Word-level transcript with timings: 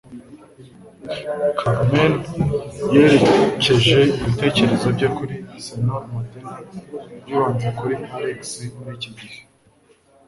Carmen 1.59 2.13
yerekeje 2.93 3.99
ibitekerezo 4.21 4.87
bye 4.95 5.07
kuri 5.17 5.35
Señor 5.65 6.01
Medena, 6.11 6.53
wibanze 7.25 7.69
kuri 7.79 7.95
Alex 8.15 8.41
muri 8.77 8.91
iki 8.97 9.11
gihe. 9.17 9.39